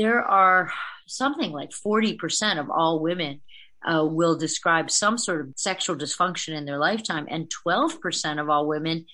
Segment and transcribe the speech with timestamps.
[0.00, 0.72] there are
[1.06, 3.42] something like 40% of all women
[3.86, 8.66] uh, will describe some sort of sexual dysfunction in their lifetime, and 12% of all
[8.66, 9.04] women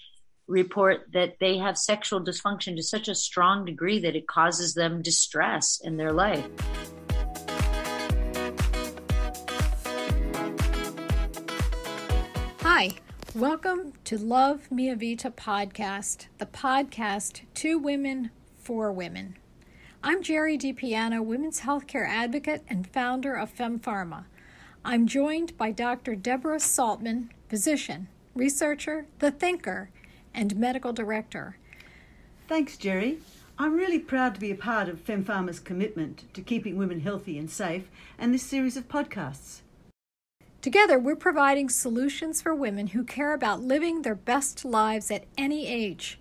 [0.46, 5.03] report that they have sexual dysfunction to such a strong degree that it causes them
[5.03, 6.46] distress in their life.
[12.61, 12.91] Hi,
[13.35, 19.34] welcome to Love Mia Vita podcast, the podcast to women for women.
[20.02, 24.25] I'm Jerry DiPiano, women's healthcare advocate and founder of FemPharma.
[24.84, 26.15] I'm joined by Dr.
[26.15, 29.91] Deborah Saltman, physician, researcher, the thinker,
[30.35, 31.57] and medical director.
[32.47, 33.19] Thanks, Jerry.
[33.59, 37.51] I'm really proud to be a part of FemPharma's commitment to keeping women healthy and
[37.51, 37.88] safe
[38.19, 39.63] and this series of podcasts.
[40.60, 45.66] Together, we're providing solutions for women who care about living their best lives at any
[45.66, 46.19] age.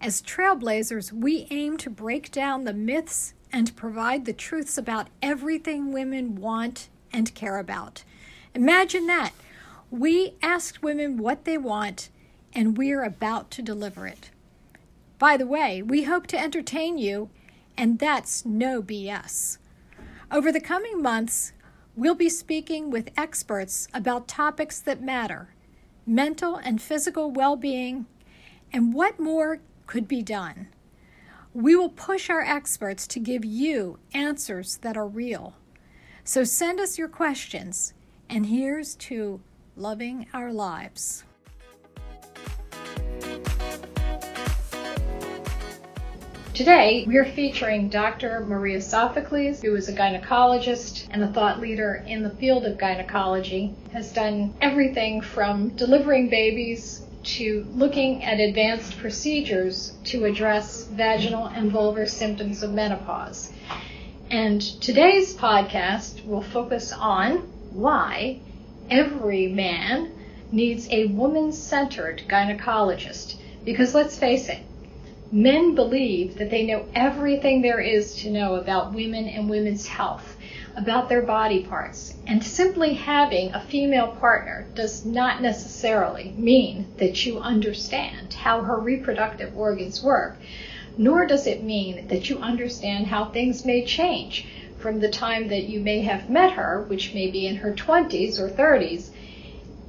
[0.00, 5.92] As trailblazers, we aim to break down the myths and provide the truths about everything
[5.92, 8.04] women want and care about.
[8.54, 9.32] Imagine that.
[9.90, 12.10] We asked women what they want,
[12.54, 14.30] and we're about to deliver it.
[15.18, 17.30] By the way, we hope to entertain you,
[17.76, 19.58] and that's no BS.
[20.30, 21.52] Over the coming months,
[21.96, 25.54] we'll be speaking with experts about topics that matter
[26.06, 28.06] mental and physical well being,
[28.72, 30.68] and what more could be done.
[31.54, 35.54] We will push our experts to give you answers that are real.
[36.22, 37.94] So send us your questions,
[38.28, 39.40] and here's to
[39.76, 41.24] loving our lives.
[46.52, 48.44] Today, we're featuring Dr.
[48.44, 53.74] Maria Sophocles, who is a gynecologist and a thought leader in the field of gynecology,
[53.92, 56.97] has done everything from delivering babies
[57.36, 63.52] to looking at advanced procedures to address vaginal and vulvar symptoms of menopause.
[64.30, 67.38] And today's podcast will focus on
[67.70, 68.40] why
[68.90, 70.12] every man
[70.50, 73.36] needs a woman centered gynecologist.
[73.64, 74.60] Because let's face it,
[75.30, 80.36] men believe that they know everything there is to know about women and women's health,
[80.78, 82.14] about their body parts.
[82.26, 88.78] And simply having a female partner does not necessarily mean that you understand how her
[88.78, 90.38] reproductive organs work
[90.98, 94.46] nor does it mean that you understand how things may change
[94.78, 98.38] from the time that you may have met her, which may be in her 20s
[98.38, 99.10] or 30s,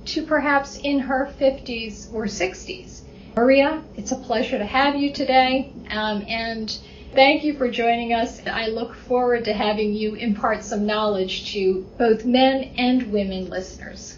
[0.06, 3.02] to perhaps in her 50s or 60s.
[3.36, 6.78] Maria, it's a pleasure to have you today, um, and
[7.14, 8.46] thank you for joining us.
[8.48, 14.18] I look forward to having you impart some knowledge to both men and women listeners.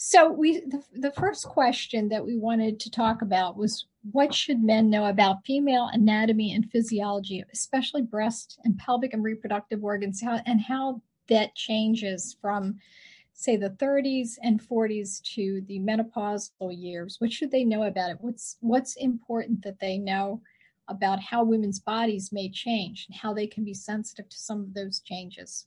[0.00, 4.62] So we the, the first question that we wanted to talk about was what should
[4.62, 10.40] men know about female anatomy and physiology, especially breast and pelvic and reproductive organs, how,
[10.46, 12.78] and how that changes from
[13.38, 17.20] say the 30s and 40s to the menopausal years.
[17.20, 18.18] What should they know about it?
[18.20, 20.42] What's what's important that they know
[20.88, 24.74] about how women's bodies may change and how they can be sensitive to some of
[24.74, 25.66] those changes?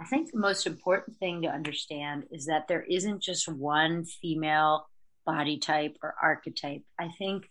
[0.00, 4.88] I think the most important thing to understand is that there isn't just one female
[5.26, 6.82] body type or archetype.
[6.98, 7.50] I think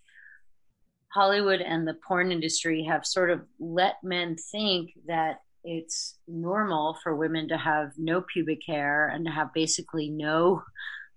[1.13, 7.15] Hollywood and the porn industry have sort of let men think that it's normal for
[7.15, 10.63] women to have no pubic hair and to have basically no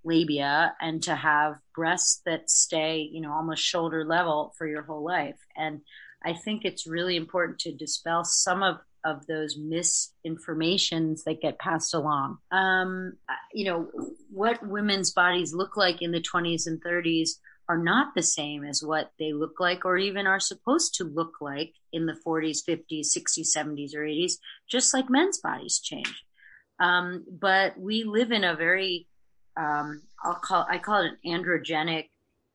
[0.04, 5.04] labia and to have breasts that stay, you know, almost shoulder level for your whole
[5.04, 5.38] life.
[5.56, 5.80] And
[6.24, 11.94] I think it's really important to dispel some of of those misinformations that get passed
[11.94, 12.38] along.
[12.50, 13.12] Um,
[13.54, 13.88] you know,
[14.30, 17.30] what women's bodies look like in the 20s and 30s
[17.68, 21.34] are not the same as what they look like or even are supposed to look
[21.40, 24.34] like in the 40s, 50s, 60s, 70s, or 80s,
[24.70, 26.24] just like men's bodies change.
[26.78, 29.08] Um, but we live in a very,
[29.56, 32.08] um, I'll call, I call it an androgenic,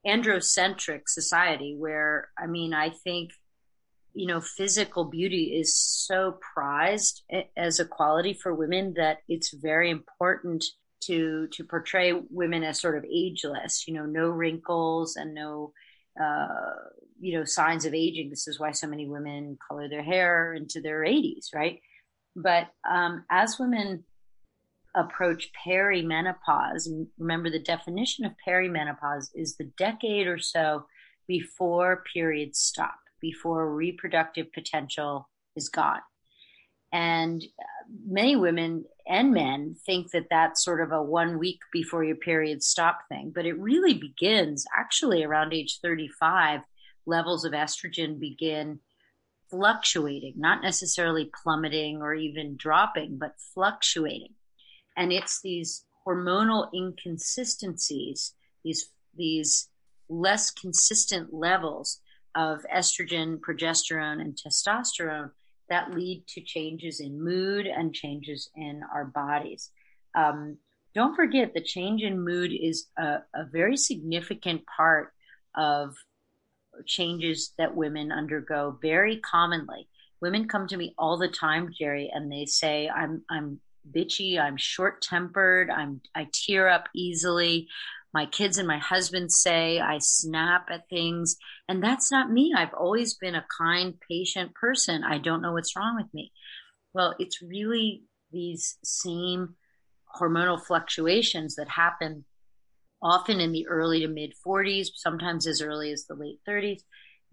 [0.05, 3.31] androcentric society where, I mean, I think
[4.13, 7.23] you know, physical beauty is so prized
[7.55, 10.65] as a quality for women that it's very important
[11.01, 13.87] to to portray women as sort of ageless.
[13.87, 15.73] You know, no wrinkles and no
[16.21, 16.73] uh,
[17.19, 18.29] you know signs of aging.
[18.29, 21.79] This is why so many women color their hair into their 80s, right?
[22.35, 24.03] But um, as women
[24.95, 26.87] approach perimenopause,
[27.17, 30.85] remember the definition of perimenopause is the decade or so
[31.27, 36.01] before periods stop before reproductive potential is gone.
[36.91, 42.03] And uh, many women and men think that that's sort of a one week before
[42.03, 46.61] your period stop thing, but it really begins actually around age 35
[47.05, 48.79] levels of estrogen begin
[49.49, 54.33] fluctuating, not necessarily plummeting or even dropping, but fluctuating.
[54.95, 58.33] And it's these hormonal inconsistencies,
[58.63, 59.67] these, these
[60.09, 61.99] less consistent levels
[62.35, 65.31] of estrogen, progesterone, and testosterone
[65.71, 69.71] that lead to changes in mood and changes in our bodies.
[70.13, 70.57] Um,
[70.93, 75.13] don't forget the change in mood is a, a very significant part
[75.55, 75.95] of
[76.85, 79.87] changes that women undergo very commonly.
[80.21, 84.57] Women come to me all the time, Jerry, and they say, I'm, I'm bitchy, I'm
[84.57, 87.69] short tempered, I'm, I tear up easily.
[88.13, 91.37] My kids and my husband say I snap at things.
[91.67, 92.53] And that's not me.
[92.55, 95.03] I've always been a kind, patient person.
[95.03, 96.31] I don't know what's wrong with me.
[96.93, 99.55] Well, it's really these same
[100.19, 102.25] hormonal fluctuations that happen
[103.01, 106.81] often in the early to mid 40s, sometimes as early as the late 30s,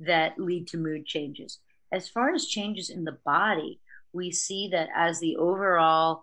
[0.01, 1.59] that lead to mood changes.
[1.93, 3.81] As far as changes in the body,
[4.13, 6.23] we see that as the overall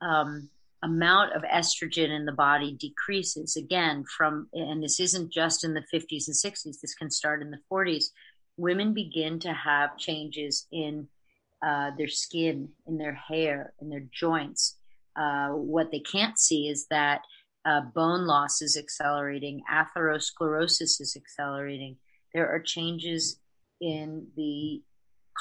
[0.00, 0.50] um,
[0.82, 5.84] amount of estrogen in the body decreases, again, from, and this isn't just in the
[5.92, 8.04] 50s and 60s, this can start in the 40s,
[8.56, 11.08] women begin to have changes in
[11.64, 14.76] uh, their skin, in their hair, in their joints.
[15.16, 17.22] Uh, what they can't see is that
[17.66, 21.96] uh, bone loss is accelerating, atherosclerosis is accelerating.
[22.32, 23.38] There are changes
[23.80, 24.82] in the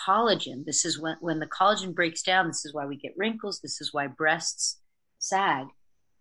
[0.06, 0.66] collagen.
[0.66, 3.80] This is when, when the collagen breaks down, this is why we get wrinkles, this
[3.80, 4.79] is why breasts
[5.20, 5.68] sag.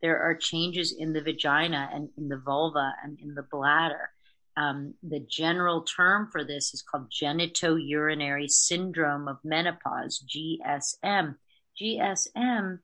[0.02, 4.10] There are changes in the vagina and in the vulva and in the bladder.
[4.56, 11.36] Um, the general term for this is called genitourinary syndrome of menopause, GSM.
[11.80, 12.78] GSM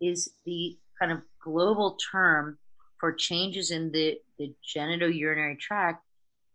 [0.00, 2.58] is the kind of global term
[2.98, 6.04] for changes in the, the genitourinary tract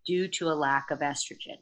[0.05, 1.59] due to a lack of estrogen.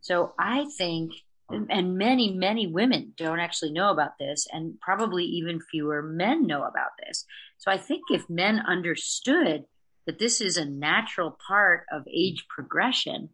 [0.00, 1.12] So I think,
[1.48, 6.64] and many, many women don't actually know about this, and probably even fewer men know
[6.64, 7.24] about this.
[7.58, 9.64] So I think if men understood
[10.06, 13.30] that this is a natural part of age progression,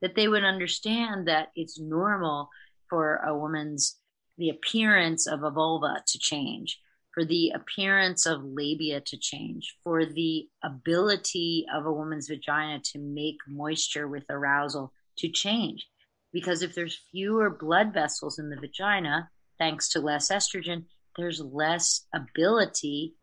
[0.00, 2.50] that they would understand that it's normal
[2.88, 3.98] for a woman's
[4.38, 6.78] the appearance of a vulva to change
[7.16, 12.98] for the appearance of labia to change, for the ability of a woman's vagina to
[12.98, 15.88] make moisture with arousal to change.
[16.36, 20.84] Because if there's fewer blood vessels in the vagina, thanks to less estrogen,
[21.16, 23.14] there's less ability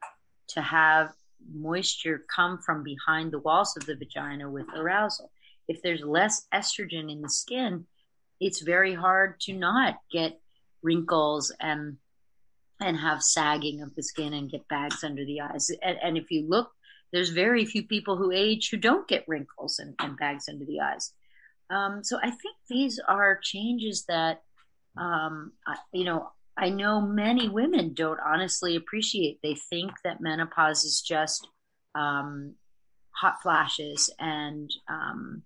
[0.48, 1.13] to have
[1.54, 5.30] moisture come from behind the walls of the vagina with arousal.
[5.68, 7.86] If there's less estrogen in the skin,
[8.39, 10.42] it's very hard to not get
[10.81, 11.98] wrinkles and
[12.81, 15.69] and have sagging of the skin and get bags under the eyes.
[15.83, 16.71] And, and if you look,
[17.12, 20.80] there's very few people who age who don't get wrinkles and, and bags under the
[20.80, 21.13] eyes.
[21.69, 24.42] Um, so I think these are changes that,
[24.98, 29.39] um, I, you know, I know many women don't honestly appreciate.
[29.42, 31.48] They think that menopause is just
[31.95, 32.56] um,
[33.12, 35.44] hot flashes and um,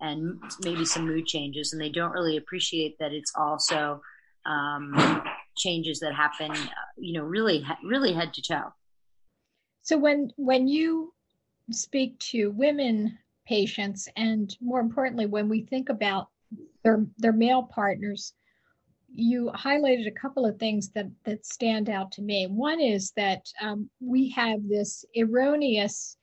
[0.00, 4.00] and maybe some mood changes, and they don't really appreciate that it's also
[4.44, 5.22] um,
[5.56, 6.52] changes that happen,
[6.98, 8.72] you know, really, really head to toe.
[9.82, 11.12] So when when you
[11.70, 16.28] speak to women patients, and more importantly, when we think about
[16.82, 18.34] their their male partners,
[19.12, 22.46] you highlighted a couple of things that that stand out to me.
[22.46, 26.16] One is that um, we have this erroneous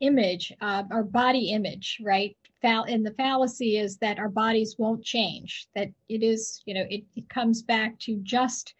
[0.00, 2.36] image, uh, our body image, right?
[2.64, 7.04] and the fallacy is that our bodies won't change that it is you know it,
[7.14, 8.74] it comes back to just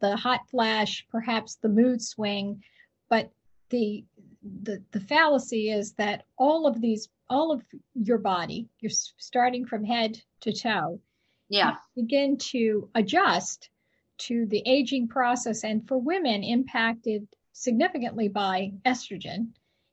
[0.00, 2.62] the hot flash perhaps the mood swing
[3.08, 3.30] but
[3.70, 4.04] the
[4.42, 7.62] the the fallacy is that all of these all of
[7.94, 11.00] your body you're starting from head to toe
[11.48, 13.70] yeah begin to adjust
[14.16, 19.48] to the aging process and for women impacted significantly by estrogen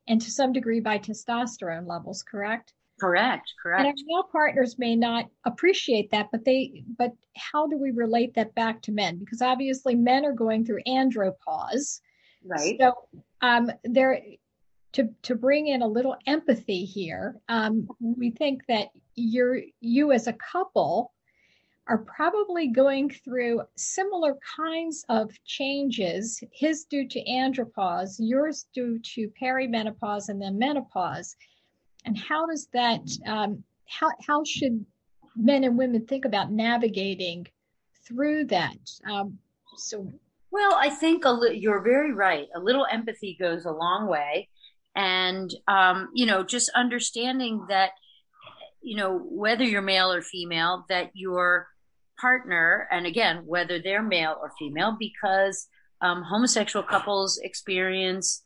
[0.06, 3.80] and to some degree by testosterone levels correct Correct, correct.
[3.80, 8.34] And our male partners may not appreciate that, but they but how do we relate
[8.34, 9.18] that back to men?
[9.18, 12.00] Because obviously men are going through andropause.
[12.42, 12.78] Right.
[12.80, 12.94] So
[13.42, 14.20] um there
[14.92, 20.26] to to bring in a little empathy here, um, we think that you're you as
[20.26, 21.12] a couple
[21.88, 26.42] are probably going through similar kinds of changes.
[26.52, 31.36] His due to andropause, yours due to perimenopause and then menopause
[32.06, 34.84] and how does that um, how how should
[35.34, 37.46] men and women think about navigating
[38.06, 38.78] through that
[39.10, 39.38] um,
[39.76, 40.10] so
[40.56, 44.48] well i think li- you're very right a little empathy goes a long way
[44.96, 47.90] and um, you know just understanding that
[48.86, 51.66] you know, whether you're male or female, that your
[52.20, 55.66] partner, and again, whether they're male or female, because
[56.00, 58.44] um, homosexual couples experience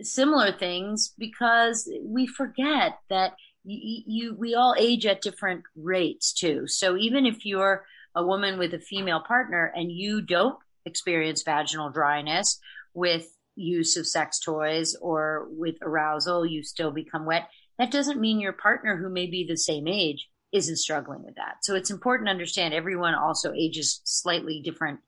[0.00, 3.32] similar things because we forget that
[3.64, 6.68] you, we all age at different rates too.
[6.68, 7.84] So even if you're
[8.14, 12.58] a woman with a female partner and you don't experience vaginal dryness
[12.92, 13.26] with
[13.56, 17.48] use of sex toys or with arousal, you still become wet.
[17.78, 21.56] That doesn't mean your partner, who may be the same age, isn't struggling with that.
[21.62, 25.00] So it's important to understand everyone also ages slightly different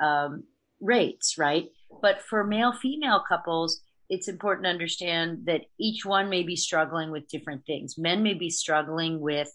[0.00, 0.44] um,
[0.80, 1.70] rates, right?
[2.00, 7.10] But for male female couples, it's important to understand that each one may be struggling
[7.10, 7.96] with different things.
[7.98, 9.48] Men may be struggling with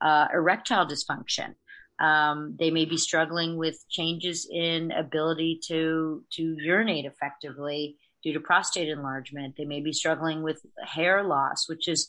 [0.00, 1.54] uh, erectile dysfunction.
[1.98, 8.40] Um, they may be struggling with changes in ability to to urinate effectively due to
[8.40, 9.54] prostate enlargement.
[9.56, 12.08] They may be struggling with hair loss, which is,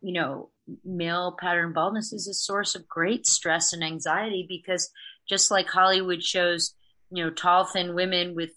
[0.00, 0.50] you know,
[0.84, 4.90] male pattern baldness is a source of great stress and anxiety because
[5.28, 6.74] just like Hollywood shows,
[7.10, 8.52] you know, tall, thin women with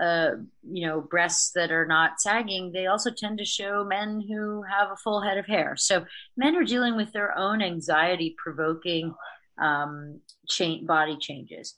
[0.00, 0.30] uh,
[0.62, 4.90] you know, breasts that are not sagging, they also tend to show men who have
[4.90, 5.74] a full head of hair.
[5.76, 6.04] So
[6.36, 9.14] men are dealing with their own anxiety provoking
[9.60, 11.74] um, cha- body changes.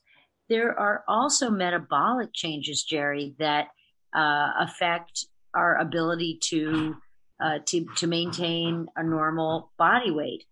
[0.49, 3.69] There are also metabolic changes, Jerry, that
[4.15, 6.95] uh, affect our ability to,
[7.43, 10.45] uh, to to maintain a normal body weight.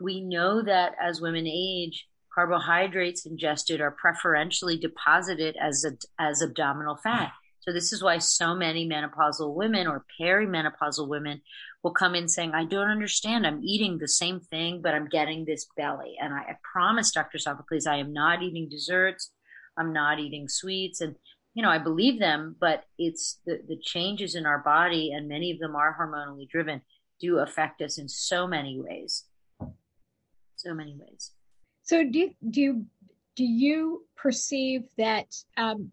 [0.00, 6.96] We know that as women age, carbohydrates ingested are preferentially deposited as a, as abdominal
[6.96, 7.32] fat.
[7.60, 11.40] So this is why so many menopausal women or perimenopausal women
[11.86, 13.46] will come in saying, I don't understand.
[13.46, 16.16] I'm eating the same thing, but I'm getting this belly.
[16.20, 17.38] And I, I promise Dr.
[17.38, 19.30] Sophocles, I am not eating desserts.
[19.76, 21.00] I'm not eating sweets.
[21.00, 21.14] And,
[21.54, 25.52] you know, I believe them, but it's the, the changes in our body, and many
[25.52, 26.80] of them are hormonally driven,
[27.20, 29.22] do affect us in so many ways.
[30.56, 31.30] So many ways.
[31.84, 32.84] So do you, do
[33.36, 35.26] do you perceive that
[35.56, 35.92] um,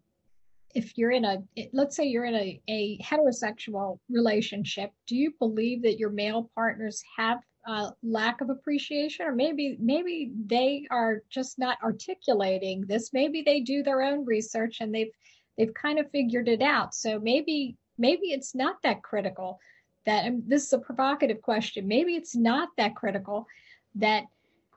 [0.74, 1.38] if you're in a
[1.72, 7.02] let's say you're in a, a heterosexual relationship, do you believe that your male partners
[7.16, 13.12] have a lack of appreciation, or maybe maybe they are just not articulating this?
[13.12, 15.12] Maybe they do their own research and they've
[15.56, 16.94] they've kind of figured it out.
[16.94, 19.58] So maybe maybe it's not that critical.
[20.06, 21.88] That this is a provocative question.
[21.88, 23.46] Maybe it's not that critical
[23.94, 24.24] that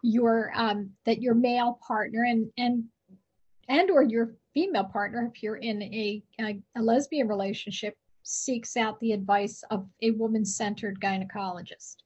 [0.03, 2.85] your um, that your male partner and and
[3.67, 8.99] and or your female partner if you're in a, a, a lesbian relationship seeks out
[8.99, 11.97] the advice of a woman-centered gynecologist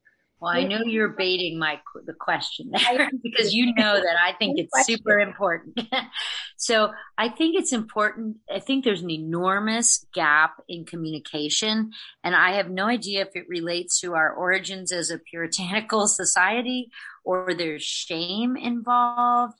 [0.42, 4.58] well, I know you're baiting my the question there because you know that I think
[4.58, 5.80] it's super important.
[6.58, 8.38] so I think it's important.
[8.52, 11.92] I think there's an enormous gap in communication,
[12.24, 16.90] and I have no idea if it relates to our origins as a puritanical society,
[17.24, 19.60] or there's shame involved,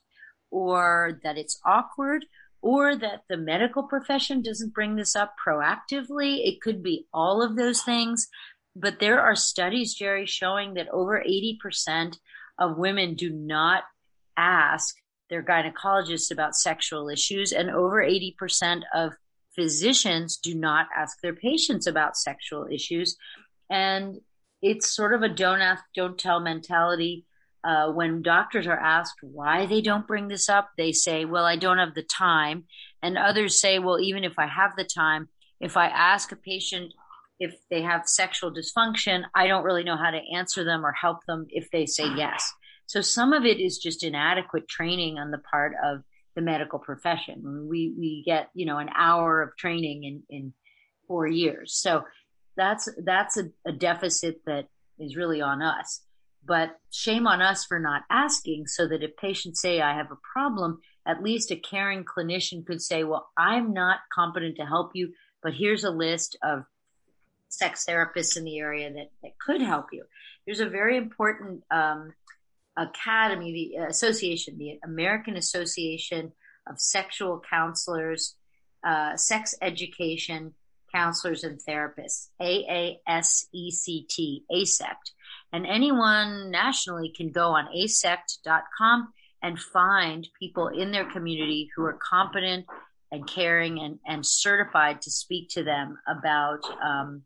[0.50, 2.24] or that it's awkward,
[2.62, 6.46] or that the medical profession doesn't bring this up proactively.
[6.46, 8.28] It could be all of those things.
[8.74, 12.16] But there are studies, Jerry, showing that over 80%
[12.58, 13.82] of women do not
[14.36, 14.96] ask
[15.28, 19.12] their gynecologists about sexual issues, and over 80% of
[19.54, 23.16] physicians do not ask their patients about sexual issues.
[23.68, 24.20] And
[24.62, 27.26] it's sort of a don't ask, don't tell mentality.
[27.64, 31.56] Uh, when doctors are asked why they don't bring this up, they say, Well, I
[31.56, 32.64] don't have the time.
[33.02, 35.28] And others say, Well, even if I have the time,
[35.60, 36.92] if I ask a patient
[37.42, 41.24] if they have sexual dysfunction, I don't really know how to answer them or help
[41.26, 42.52] them if they say yes.
[42.86, 46.02] So some of it is just inadequate training on the part of
[46.36, 47.66] the medical profession.
[47.68, 50.52] We we get you know an hour of training in in
[51.08, 52.04] four years, so
[52.56, 56.02] that's that's a, a deficit that is really on us.
[56.44, 60.18] But shame on us for not asking, so that if patients say I have a
[60.32, 65.12] problem, at least a caring clinician could say, well, I'm not competent to help you,
[65.42, 66.64] but here's a list of
[67.48, 70.04] sex therapists in the area that, that could help you.
[70.46, 72.12] There's a very important um,
[72.76, 76.32] academy, the association, the American Association
[76.68, 78.36] of Sexual Counselors,
[78.84, 80.54] uh, Sex Education
[80.92, 83.02] Counselors and Therapists, AASECT,
[84.50, 85.12] ASECT.
[85.52, 91.98] And anyone nationally can go on asect.com and find people in their community who are
[92.08, 92.66] competent
[93.10, 97.22] and caring and, and certified to speak to them about um,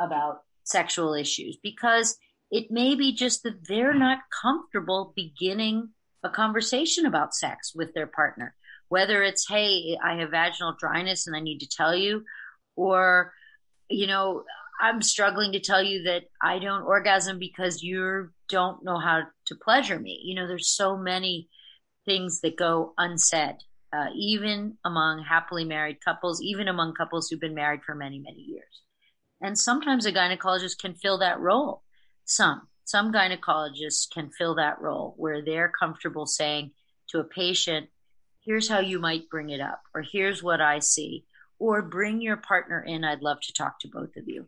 [0.00, 1.56] about sexual issues.
[1.62, 2.16] Because
[2.50, 5.90] it may be just that they're not comfortable beginning
[6.24, 8.54] a conversation about sex with their partner.
[8.88, 12.24] Whether it's hey i have vaginal dryness and i need to tell you
[12.74, 13.34] or
[13.90, 14.44] you know
[14.80, 19.54] I'm struggling to tell you that I don't orgasm because you don't know how to
[19.56, 20.20] pleasure me.
[20.24, 21.48] You know, there's so many
[22.06, 23.56] things that go unsaid,
[23.92, 28.40] uh, even among happily married couples, even among couples who've been married for many, many
[28.40, 28.82] years.
[29.40, 31.82] And sometimes a gynecologist can fill that role.
[32.24, 36.72] Some, some gynecologists can fill that role where they're comfortable saying
[37.10, 37.88] to a patient,
[38.44, 41.24] here's how you might bring it up, or here's what I see,
[41.58, 43.04] or bring your partner in.
[43.04, 44.46] I'd love to talk to both of you.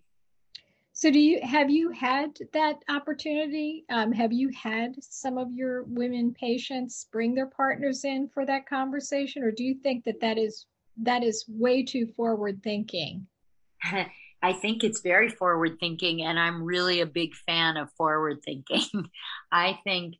[1.00, 3.86] So, do you have you had that opportunity?
[3.88, 8.68] Um, have you had some of your women patients bring their partners in for that
[8.68, 10.66] conversation, or do you think that that is
[10.98, 13.26] that is way too forward thinking?
[14.42, 18.84] I think it's very forward thinking, and I'm really a big fan of forward thinking.
[19.50, 20.16] I think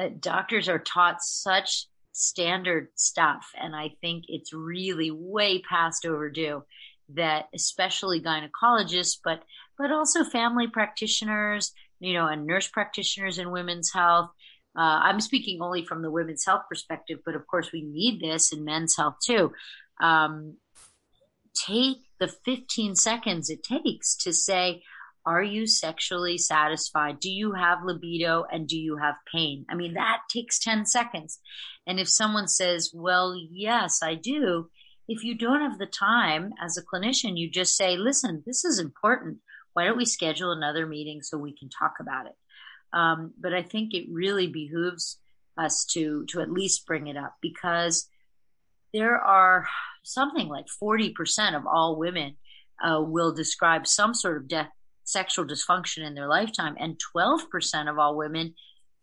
[0.00, 6.62] uh, doctors are taught such standard stuff, and I think it's really way past overdue
[7.10, 9.42] that especially gynecologists, but
[9.78, 14.30] but also family practitioners, you know, and nurse practitioners in women's health.
[14.76, 18.52] Uh, I'm speaking only from the women's health perspective, but of course we need this
[18.52, 19.52] in men's health too.
[20.00, 20.56] Um,
[21.54, 24.82] take the 15 seconds it takes to say,
[25.24, 27.18] are you sexually satisfied?
[27.18, 29.66] Do you have libido and do you have pain?
[29.68, 31.40] I mean, that takes 10 seconds.
[31.86, 34.70] And if someone says, well, yes, I do,
[35.08, 38.78] if you don't have the time as a clinician, you just say, listen, this is
[38.78, 39.38] important.
[39.76, 42.32] Why don't we schedule another meeting so we can talk about it?
[42.94, 45.18] Um, but I think it really behooves
[45.58, 48.08] us to to at least bring it up because
[48.94, 49.66] there are
[50.02, 52.36] something like 40% of all women
[52.82, 54.70] uh, will describe some sort of death,
[55.04, 58.54] sexual dysfunction in their lifetime, and 12% of all women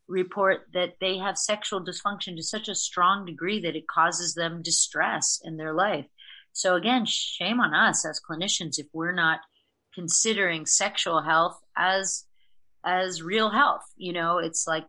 [0.08, 4.64] report that they have sexual dysfunction to such a strong degree that it causes them
[4.64, 6.08] distress in their life.
[6.52, 9.40] So again, shame on us as clinicians if we're not
[9.94, 12.26] considering sexual health as
[12.86, 13.86] as real health.
[13.96, 14.86] You know, it's like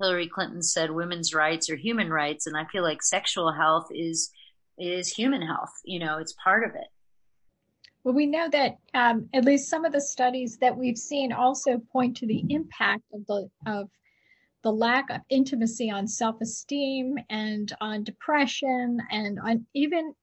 [0.00, 4.30] Hillary Clinton said women's rights are human rights and I feel like sexual health is
[4.78, 5.72] is human health.
[5.84, 6.88] You know, it's part of it.
[8.04, 11.78] Well, we know that um, at least some of the studies that we've seen also
[11.92, 13.90] point to the impact of the of
[14.62, 20.14] the lack of intimacy on self-esteem and on depression and on even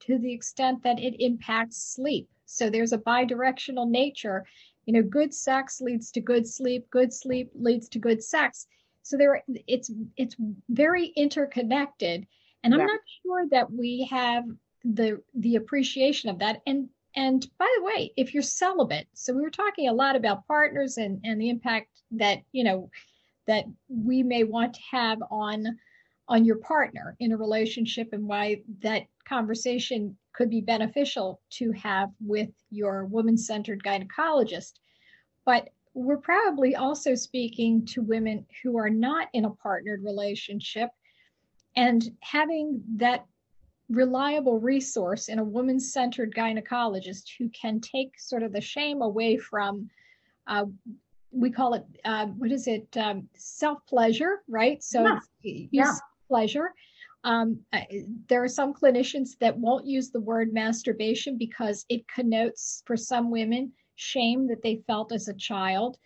[0.00, 2.28] to the extent that it impacts sleep.
[2.46, 4.44] So there's a bidirectional nature.
[4.86, 6.88] You know, good sex leads to good sleep.
[6.90, 8.66] Good sleep leads to good sex.
[9.02, 10.36] So there, it's it's
[10.68, 12.26] very interconnected
[12.64, 14.44] and i'm not sure that we have
[14.84, 19.42] the the appreciation of that and and by the way if you're celibate so we
[19.42, 22.90] were talking a lot about partners and and the impact that you know
[23.46, 25.78] that we may want to have on
[26.28, 32.10] on your partner in a relationship and why that conversation could be beneficial to have
[32.20, 34.72] with your woman-centered gynecologist
[35.44, 40.90] but we're probably also speaking to women who are not in a partnered relationship
[41.76, 43.26] and having that
[43.88, 49.36] reliable resource in a woman centered gynecologist who can take sort of the shame away
[49.36, 49.88] from,
[50.46, 50.64] uh,
[51.30, 54.82] we call it, uh, what is it, um, self pleasure, right?
[54.82, 55.18] So, yeah.
[55.70, 55.94] yeah.
[56.28, 56.72] Pleasure.
[57.24, 57.60] Um,
[58.28, 63.30] there are some clinicians that won't use the word masturbation because it connotes for some
[63.30, 65.96] women shame that they felt as a child.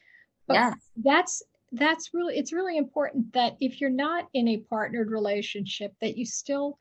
[0.46, 0.74] But yes.
[1.02, 6.16] that's that's really it's really important that if you're not in a partnered relationship that
[6.16, 6.78] you still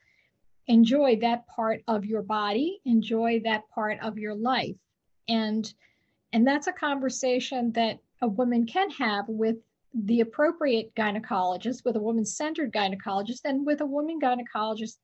[0.68, 4.78] enjoy that part of your body enjoy that part of your life
[5.28, 5.74] and
[6.34, 9.58] and that's a conversation that a woman can have with
[9.94, 14.98] the appropriate gynecologist with a woman-centered gynecologist and with a woman gynecologist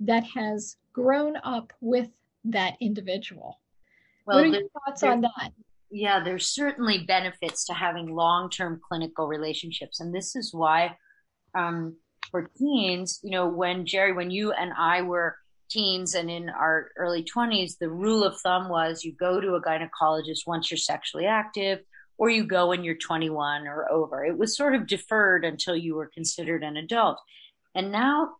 [0.00, 2.08] that has grown up with
[2.44, 3.60] that individual
[4.26, 5.52] well, what are your thoughts on that
[5.90, 10.00] yeah, there's certainly benefits to having long term clinical relationships.
[10.00, 10.96] And this is why,
[11.54, 11.96] um,
[12.30, 15.36] for teens, you know, when Jerry, when you and I were
[15.70, 19.62] teens and in our early 20s, the rule of thumb was you go to a
[19.62, 21.80] gynecologist once you're sexually active
[22.18, 24.24] or you go when you're 21 or over.
[24.24, 27.18] It was sort of deferred until you were considered an adult.
[27.74, 28.32] And now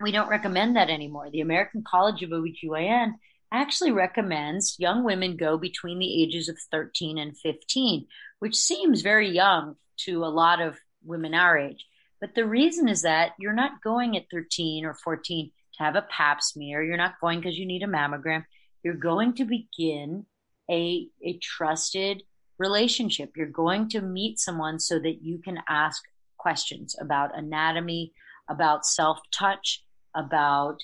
[0.00, 1.30] we don't recommend that anymore.
[1.30, 3.14] The American College of OBGYN
[3.50, 8.06] actually recommends young women go between the ages of 13 and 15,
[8.40, 11.86] which seems very young to a lot of women our age.
[12.20, 16.02] But the reason is that you're not going at 13 or 14 to have a
[16.02, 16.82] pap smear.
[16.82, 18.44] You're not going because you need a mammogram.
[18.82, 20.26] You're going to begin
[20.70, 22.22] a, a trusted
[22.58, 23.32] relationship.
[23.36, 26.02] You're going to meet someone so that you can ask
[26.36, 28.12] questions about anatomy,
[28.48, 30.78] about self touch, about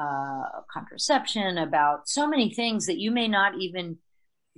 [0.00, 3.98] uh, contraception, about so many things that you may not even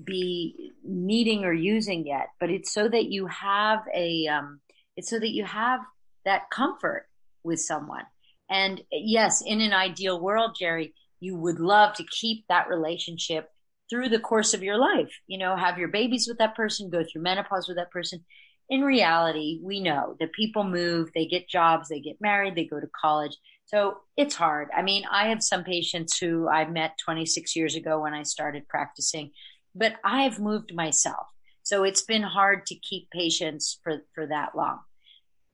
[0.03, 4.61] be needing or using yet, but it's so that you have a, um,
[4.96, 5.81] it's so that you have
[6.25, 7.09] that comfort
[7.44, 8.05] with someone.
[8.51, 13.48] And yes, in an ideal world, Jerry, you would love to keep that relationship
[13.92, 15.12] through the course of your life.
[15.26, 18.24] You know, have your babies with that person, go through menopause with that person.
[18.70, 22.81] In reality, we know that people move, they get jobs, they get married, they go
[22.81, 23.37] to college.
[23.66, 24.68] So it's hard.
[24.74, 28.66] I mean, I have some patients who I met 26 years ago when I started
[28.66, 29.33] practicing,
[29.74, 31.26] but I've moved myself.
[31.62, 34.81] So it's been hard to keep patients for, for that long.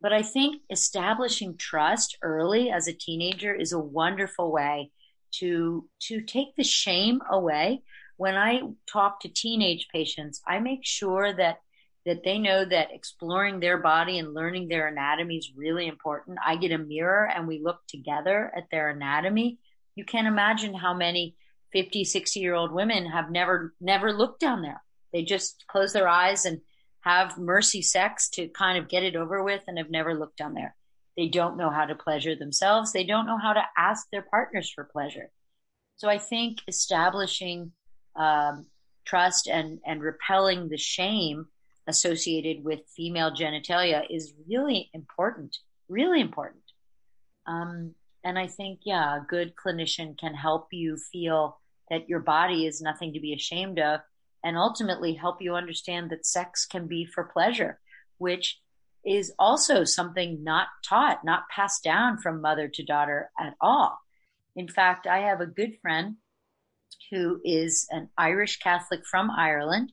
[0.00, 4.92] But I think establishing trust early as a teenager is a wonderful way
[5.32, 7.82] to, to take the shame away.
[8.18, 11.60] When I talk to teenage patients, I make sure that
[12.04, 16.38] that they know that exploring their body and learning their anatomy is really important.
[16.44, 19.58] I get a mirror and we look together at their anatomy.
[19.94, 21.36] You can't imagine how many
[21.72, 24.82] 50, 60 year old women have never, never looked down there.
[25.12, 26.60] They just close their eyes and
[27.00, 30.54] have mercy sex to kind of get it over with and have never looked down
[30.54, 30.74] there.
[31.16, 32.92] They don't know how to pleasure themselves.
[32.92, 35.30] They don't know how to ask their partners for pleasure.
[35.96, 37.72] So I think establishing
[38.18, 38.66] um,
[39.06, 41.46] trust and, and repelling the shame
[41.86, 45.56] associated with female genitalia is really important,
[45.88, 46.62] really important.
[47.46, 52.66] Um, and I think, yeah, a good clinician can help you feel that your body
[52.66, 54.00] is nothing to be ashamed of
[54.44, 57.80] and ultimately help you understand that sex can be for pleasure,
[58.18, 58.60] which
[59.04, 63.98] is also something not taught, not passed down from mother to daughter at all.
[64.54, 66.16] In fact, I have a good friend
[67.10, 69.92] who is an Irish Catholic from Ireland.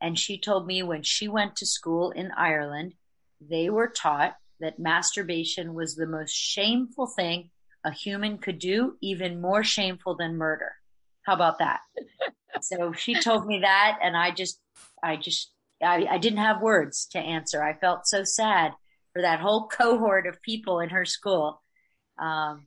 [0.00, 2.94] And she told me when she went to school in Ireland,
[3.40, 7.50] they were taught that masturbation was the most shameful thing
[7.84, 10.72] a human could do, even more shameful than murder.
[11.22, 11.80] How about that?
[12.60, 14.60] so she told me that, and I just,
[15.02, 17.62] I just, I, I didn't have words to answer.
[17.62, 18.72] I felt so sad
[19.12, 21.60] for that whole cohort of people in her school.
[22.18, 22.66] Um,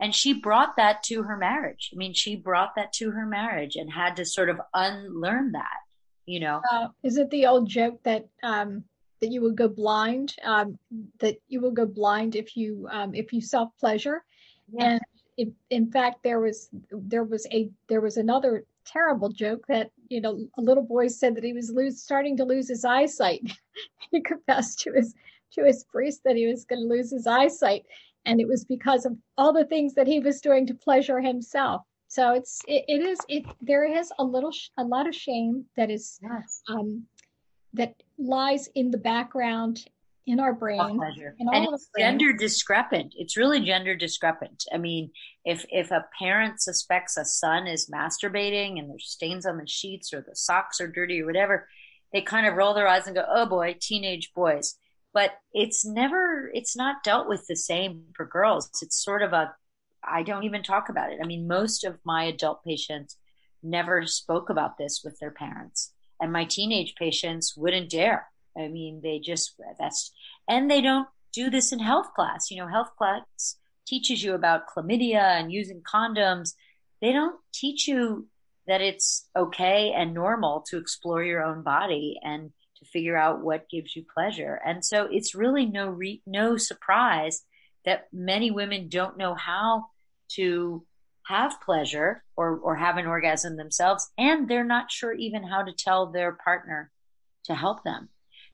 [0.00, 1.90] and she brought that to her marriage.
[1.92, 5.78] I mean, she brought that to her marriage and had to sort of unlearn that,
[6.26, 6.60] you know.
[6.70, 8.84] Uh, is it the old joke that um,
[9.20, 10.34] that you will go blind?
[10.44, 10.78] Um,
[11.20, 14.24] that you will go blind if you um, if you self pleasure,
[14.72, 14.84] yeah.
[14.84, 15.00] and
[15.36, 20.20] in, in fact, there was there was a there was another terrible joke that you
[20.20, 23.42] know a little boy said that he was lose, starting to lose his eyesight.
[24.10, 25.14] he confessed to his
[25.52, 27.84] to his priest that he was going to lose his eyesight,
[28.26, 31.82] and it was because of all the things that he was doing to pleasure himself.
[32.08, 35.90] So it's it, it is it there is a little a lot of shame that
[35.90, 36.62] is yes.
[36.68, 37.04] um,
[37.72, 39.84] that lies in the background
[40.26, 40.80] in our brain.
[40.80, 43.12] and it's gender discrepant.
[43.16, 44.64] It's really gender discrepant.
[44.72, 45.10] I mean
[45.44, 50.12] if if a parent suspects a son is masturbating and there's stains on the sheets
[50.14, 51.68] or the socks are dirty or whatever
[52.12, 54.76] they kind of roll their eyes and go oh boy teenage boys
[55.14, 59.54] but it's never it's not dealt with the same for girls it's sort of a
[60.02, 63.16] i don't even talk about it i mean most of my adult patients
[63.62, 69.00] never spoke about this with their parents and my teenage patients wouldn't dare I mean,
[69.02, 70.12] they just, that's,
[70.48, 72.50] and they don't do this in health class.
[72.50, 76.54] You know, health class teaches you about chlamydia and using condoms.
[77.00, 78.28] They don't teach you
[78.66, 82.52] that it's okay and normal to explore your own body and
[82.86, 84.60] figure out what gives you pleasure.
[84.64, 87.42] And so it's really no re- no surprise
[87.84, 89.86] that many women don't know how
[90.36, 90.84] to
[91.26, 95.72] have pleasure or or have an orgasm themselves and they're not sure even how to
[95.72, 96.90] tell their partner
[97.44, 98.08] to help them.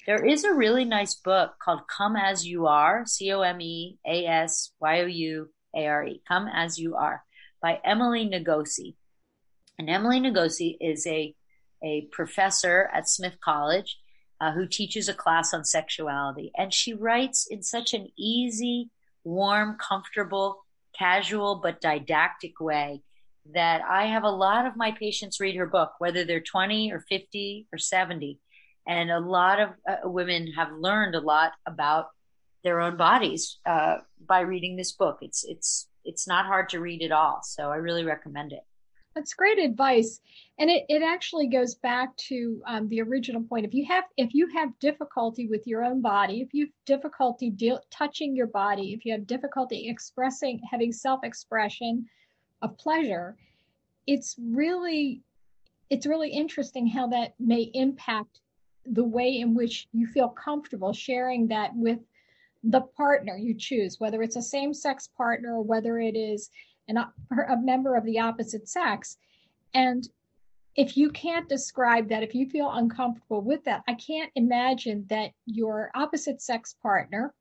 [0.06, 3.98] There is a really nice book called Come As You Are, C O M E
[4.06, 7.22] A S Y O U A R E, Come As You Are,
[7.60, 8.94] by Emily Nagoski.
[9.78, 11.34] And Emily Nagoski is a,
[11.84, 13.99] a professor at Smith College
[14.40, 16.50] uh, who teaches a class on sexuality.
[16.56, 18.90] And she writes in such an easy,
[19.24, 20.64] warm, comfortable,
[20.98, 23.02] casual, but didactic way
[23.52, 27.00] that I have a lot of my patients read her book, whether they're 20 or
[27.08, 28.38] 50 or 70
[28.86, 32.08] and a lot of uh, women have learned a lot about
[32.64, 35.18] their own bodies uh, by reading this book.
[35.22, 38.62] It's it's it's not hard to read at all, so I really recommend it.
[39.14, 40.20] That's great advice,
[40.58, 43.66] and it, it actually goes back to um, the original point.
[43.66, 47.50] If you have if you have difficulty with your own body, if you have difficulty
[47.50, 52.06] deal, touching your body, if you have difficulty expressing having self expression
[52.62, 53.36] of pleasure,
[54.06, 55.22] it's really
[55.90, 58.38] it's really interesting how that may impact
[58.86, 61.98] the way in which you feel comfortable sharing that with
[62.62, 66.50] the partner you choose, whether it's a same sex partner or whether it is
[66.88, 69.16] an, a member of the opposite sex.
[69.74, 70.08] And
[70.76, 75.32] if you can't describe that, if you feel uncomfortable with that, I can't imagine that
[75.46, 77.34] your opposite sex partner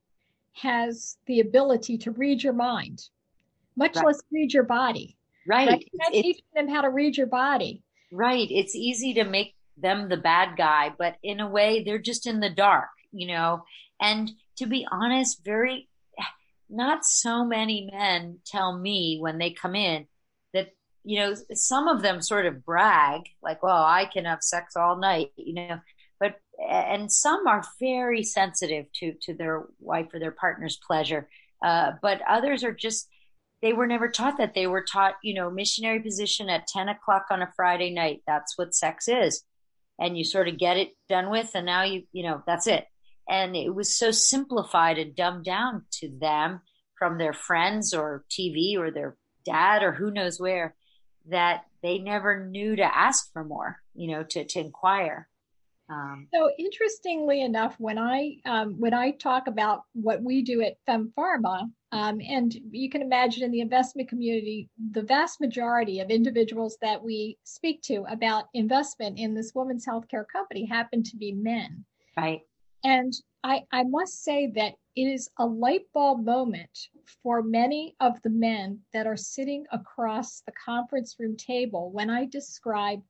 [0.52, 3.08] has the ability to read your mind,
[3.76, 4.06] much right.
[4.06, 5.16] less read your body.
[5.46, 5.84] Right.
[5.98, 7.82] But teaching them how to read your body.
[8.12, 8.48] Right.
[8.50, 12.40] It's easy to make them the bad guy, but in a way, they're just in
[12.40, 13.64] the dark, you know.
[14.00, 15.88] And to be honest, very
[16.70, 20.06] not so many men tell me when they come in
[20.54, 20.68] that
[21.04, 24.96] you know some of them sort of brag like well i can have sex all
[24.96, 25.80] night you know
[26.18, 26.36] but
[26.68, 31.28] and some are very sensitive to to their wife or their partner's pleasure
[31.64, 33.08] uh, but others are just
[33.62, 34.54] they were never taught that.
[34.54, 38.22] They were taught you know missionary position at 10 o'clock on a friday night.
[38.26, 39.42] That's what sex is.
[39.98, 42.86] And you sort of get it done with and now you you know that's it
[43.30, 46.60] and it was so simplified and dumbed down to them
[46.98, 49.16] from their friends or tv or their
[49.46, 50.74] dad or who knows where
[51.28, 55.28] that they never knew to ask for more you know to, to inquire
[55.90, 60.76] um, so interestingly enough, when I um, when I talk about what we do at
[60.86, 66.10] Fem Pharma, um, and you can imagine in the investment community, the vast majority of
[66.10, 71.32] individuals that we speak to about investment in this women's healthcare company happen to be
[71.32, 71.84] men.
[72.16, 72.42] Right.
[72.84, 73.12] And
[73.44, 76.88] I, I must say that it is a light bulb moment
[77.22, 82.26] for many of the men that are sitting across the conference room table when I
[82.26, 83.02] describe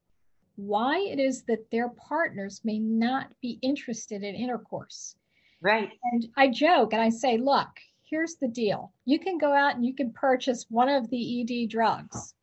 [0.56, 5.14] why it is that their partners may not be interested in intercourse.
[5.61, 5.90] Right.
[6.12, 7.68] And I joke and I say, look,
[8.02, 8.92] here's the deal.
[9.04, 12.35] You can go out and you can purchase one of the ED drugs.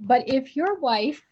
[0.00, 1.22] But if your wife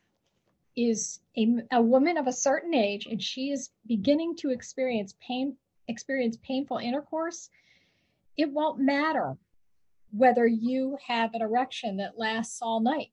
[0.77, 5.57] is a, a woman of a certain age and she is beginning to experience pain
[5.89, 7.51] experience painful intercourse,
[8.37, 9.37] it won't matter
[10.13, 13.11] whether you have an erection that lasts all night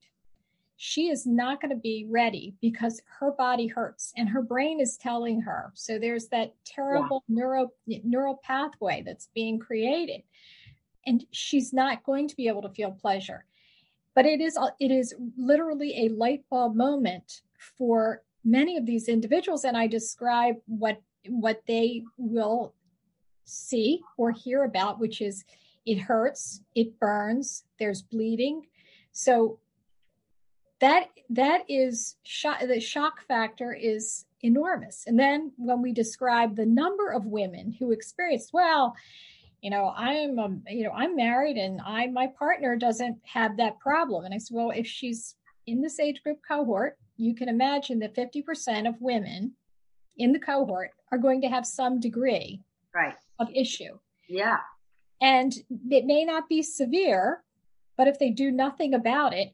[0.81, 4.95] she is not going to be ready because her body hurts and her brain is
[4.95, 5.73] telling her.
[5.75, 7.35] So there's that terrible yeah.
[7.35, 7.71] neuro
[8.05, 10.23] neural pathway that's being created.
[11.05, 13.43] And she's not going to be able to feel pleasure.
[14.15, 17.41] But it is it is literally a light bulb moment
[17.77, 22.73] for many of these individuals and I describe what what they will
[23.43, 25.43] see or hear about which is
[25.85, 28.67] it hurts, it burns, there's bleeding.
[29.11, 29.59] So
[30.79, 32.15] that that is
[32.61, 35.03] the shock factor is enormous.
[35.07, 38.95] And then when we describe the number of women who experienced, well,
[39.61, 43.79] you know, I'm um, you know I'm married and I my partner doesn't have that
[43.79, 44.25] problem.
[44.25, 45.35] And I said, well, if she's
[45.67, 49.53] in this age group cohort, you can imagine that 50% of women
[50.17, 52.61] in the cohort are going to have some degree
[52.95, 53.15] right.
[53.39, 53.97] of issue.
[54.27, 54.59] Yeah.
[55.21, 55.53] And
[55.89, 57.43] it may not be severe,
[57.97, 59.53] but if they do nothing about it,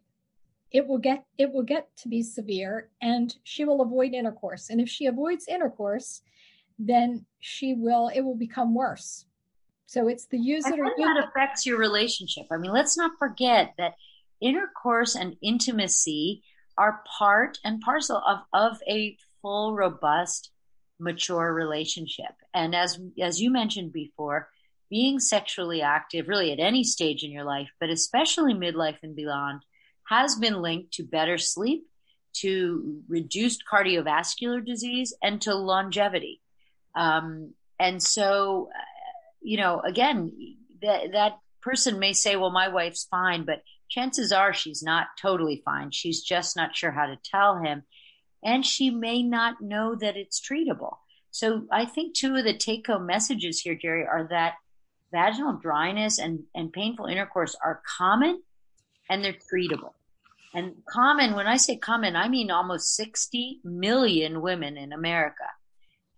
[0.71, 4.81] it will get it will get to be severe and she will avoid intercourse and
[4.81, 6.21] if she avoids intercourse
[6.79, 9.25] then she will it will become worse
[9.85, 13.73] so it's the use it or that affects your relationship i mean let's not forget
[13.77, 13.93] that
[14.41, 16.43] intercourse and intimacy
[16.77, 20.51] are part and parcel of of a full robust
[20.99, 24.49] mature relationship and as as you mentioned before
[24.89, 29.61] being sexually active really at any stage in your life but especially midlife and beyond
[30.05, 31.87] has been linked to better sleep,
[32.33, 36.41] to reduced cardiovascular disease, and to longevity.
[36.95, 38.81] Um, and so, uh,
[39.41, 40.31] you know, again,
[40.81, 45.61] that that person may say, "Well, my wife's fine," but chances are she's not totally
[45.63, 45.91] fine.
[45.91, 47.83] She's just not sure how to tell him,
[48.43, 50.97] and she may not know that it's treatable.
[51.31, 54.55] So, I think two of the take-home messages here, Jerry, are that
[55.11, 58.41] vaginal dryness and, and painful intercourse are common
[59.09, 59.93] and they're treatable.
[60.53, 65.43] And common, when I say common, I mean almost 60 million women in America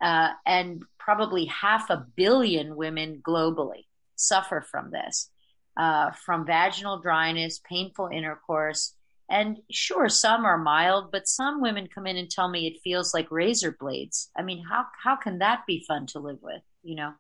[0.02, 5.30] uh, and probably half a billion women globally suffer from this,
[5.78, 8.94] uh, from vaginal dryness, painful intercourse.
[9.30, 13.14] And sure, some are mild, but some women come in and tell me it feels
[13.14, 14.30] like razor blades.
[14.38, 17.14] I mean, how, how can that be fun to live with, you know?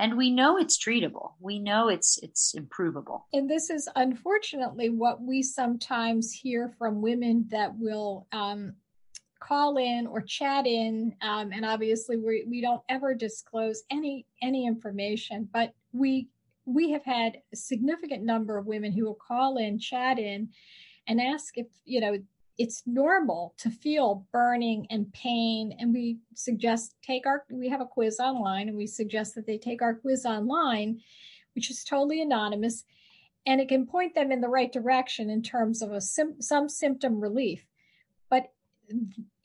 [0.00, 5.20] and we know it's treatable we know it's it's improvable and this is unfortunately what
[5.22, 8.74] we sometimes hear from women that will um,
[9.40, 14.66] call in or chat in um, and obviously we, we don't ever disclose any any
[14.66, 16.28] information but we
[16.66, 20.48] we have had a significant number of women who will call in chat in
[21.06, 22.16] and ask if you know
[22.56, 27.86] it's normal to feel burning and pain and we suggest take our we have a
[27.86, 31.00] quiz online and we suggest that they take our quiz online
[31.54, 32.84] which is totally anonymous
[33.46, 36.68] and it can point them in the right direction in terms of a sim- some
[36.68, 37.66] symptom relief
[38.30, 38.52] but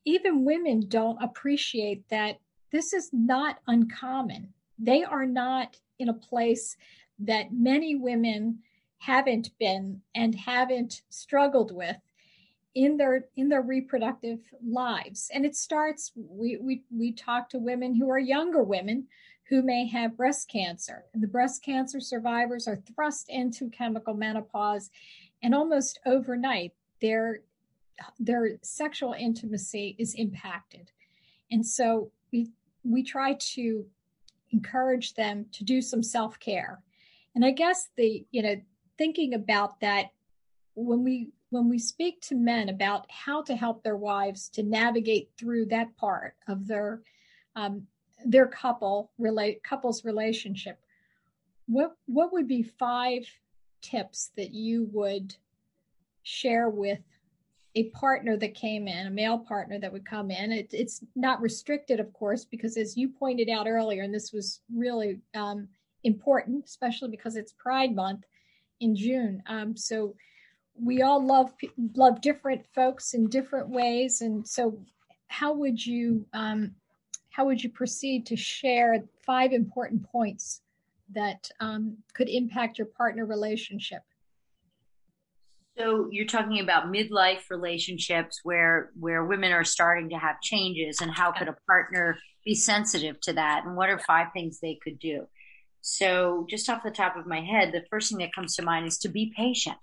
[0.06, 2.40] even women don't appreciate that
[2.72, 4.54] this is not uncommon.
[4.78, 6.78] They are not in a place
[7.20, 8.60] that many women
[9.00, 11.98] haven't been and haven't struggled with
[12.76, 15.30] in their in their reproductive lives.
[15.34, 19.08] And it starts we we we talk to women who are younger women
[19.50, 21.06] who may have breast cancer.
[21.14, 24.92] And the breast cancer survivors are thrust into chemical menopause
[25.42, 27.42] and almost overnight their
[28.20, 30.92] their sexual intimacy is impacted.
[31.52, 32.52] And so we
[32.84, 33.86] we try to
[34.52, 36.82] encourage them to do some self-care
[37.36, 38.56] and i guess the you know
[38.98, 40.08] thinking about that
[40.76, 45.30] when we when we speak to men about how to help their wives to navigate
[45.38, 47.02] through that part of their
[47.56, 47.88] um,
[48.26, 50.80] their couple relate couples relationship
[51.70, 53.24] what what would be five
[53.82, 55.36] tips that you would
[56.24, 57.00] share with
[57.76, 60.52] a partner that came in a male partner that would come in?
[60.52, 64.62] It, it's not restricted of course because as you pointed out earlier and this was
[64.74, 65.68] really um,
[66.04, 68.24] important especially because it's pride month
[68.80, 69.44] in june.
[69.48, 70.16] Um, so
[70.82, 71.52] we all love
[71.96, 74.22] love different folks in different ways.
[74.22, 74.80] And so
[75.28, 76.76] how would you um,
[77.30, 80.62] how would you proceed to share five important points
[81.14, 84.02] that um, could impact your partner relationship?
[85.78, 91.12] So you're talking about midlife relationships where where women are starting to have changes and
[91.12, 93.64] how could a partner be sensitive to that?
[93.66, 95.28] And what are five things they could do
[95.82, 98.86] so just off the top of my head the first thing that comes to mind
[98.86, 99.78] is to be patient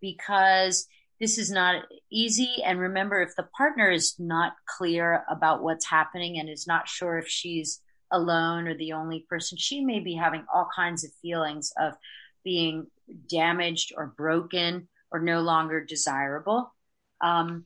[0.00, 0.86] because
[1.20, 2.62] this is not easy.
[2.64, 7.18] And remember, if the partner is not clear about what's happening and is not sure
[7.18, 7.80] if she's
[8.12, 11.94] alone or the only person, she may be having all kinds of feelings of
[12.44, 12.86] being
[13.28, 16.72] damaged or broken or no longer desirable.
[17.20, 17.64] Um,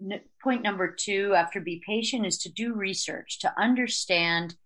[0.00, 4.56] n- point number two, after be patient, is to do research to understand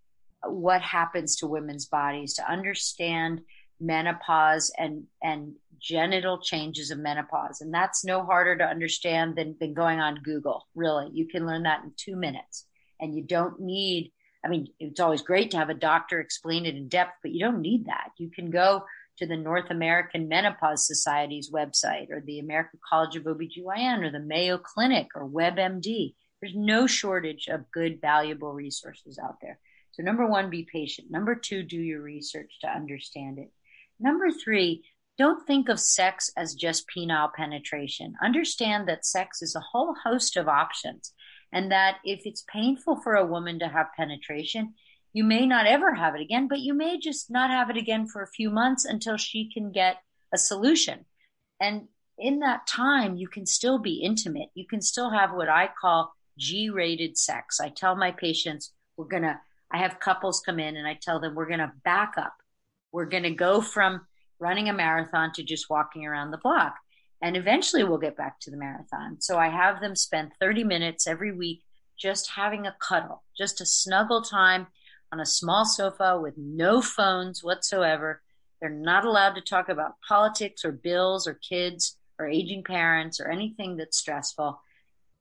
[0.45, 3.43] what happens to women's bodies, to understand
[3.81, 7.61] menopause and and genital changes of menopause.
[7.61, 11.09] And that's no harder to understand than, than going on google really.
[11.13, 12.67] You can learn that in two minutes.
[13.01, 14.13] And you don't need
[14.45, 17.41] i mean it's always great to have a doctor explain it in depth but you
[17.41, 18.11] don't need that.
[18.19, 18.85] You can go
[19.19, 24.21] to the north american menopause society's website or the american college of obgyn or the
[24.21, 29.59] mayo clinic or webmd there's no shortage of good valuable resources out there
[29.99, 33.51] so number one be patient number two do your research to understand it
[34.01, 34.85] Number three,
[35.17, 38.15] don't think of sex as just penile penetration.
[38.23, 41.13] Understand that sex is a whole host of options,
[41.53, 44.75] and that if it's painful for a woman to have penetration,
[45.13, 48.07] you may not ever have it again, but you may just not have it again
[48.07, 49.97] for a few months until she can get
[50.33, 51.05] a solution.
[51.61, 54.51] And in that time, you can still be intimate.
[54.55, 57.59] You can still have what I call G rated sex.
[57.61, 61.21] I tell my patients, we're going to, I have couples come in and I tell
[61.21, 62.35] them, we're going to back up
[62.93, 64.07] we're going to go from
[64.39, 66.77] running a marathon to just walking around the block.
[67.21, 69.21] And eventually we'll get back to the marathon.
[69.21, 71.65] So I have them spend 30 minutes every week
[71.99, 74.69] just having a cuddle, just a snuggle time
[75.11, 78.23] on a small sofa with no phones whatsoever.
[78.61, 83.29] They're not allowed to talk about politics or bills or kids or aging parents or
[83.29, 84.61] anything that's stressful.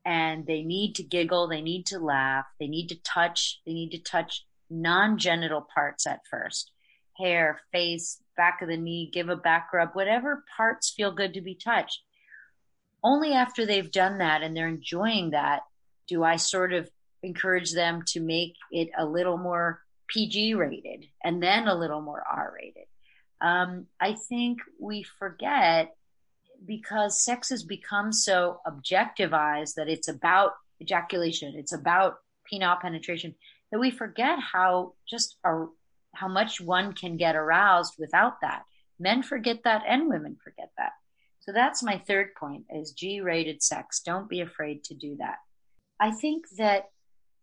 [0.08, 3.92] And they need to giggle, they need to laugh, they need to touch, they need
[3.92, 6.72] to touch non genital parts at first
[7.18, 11.42] hair, face, back of the knee, give a back rub, whatever parts feel good to
[11.42, 12.02] be touched.
[13.04, 15.62] Only after they've done that and they're enjoying that
[16.08, 16.90] do I sort of
[17.24, 22.24] encourage them to make it a little more PG rated and then a little more
[22.30, 22.88] R rated.
[23.42, 25.96] Um, I think we forget
[26.66, 32.18] because sex has become so objectivized that it's about ejaculation, it's about
[32.52, 33.36] penile penetration,
[33.72, 38.64] that we forget how just how much one can get aroused without that.
[39.00, 40.92] Men forget that and women forget that.
[41.42, 44.02] So that's my third point is G-rated sex.
[44.02, 45.38] Don't be afraid to do that.
[46.00, 46.90] I think that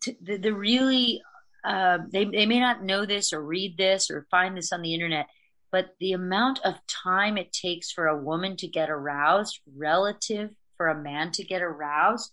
[0.03, 1.23] t- the, the, really
[1.65, 4.93] uh, they they may not know this or read this or find this on the
[4.93, 5.27] internet,
[5.75, 10.87] but the amount of time it takes for a woman to get aroused relative for
[10.87, 12.31] a man to get aroused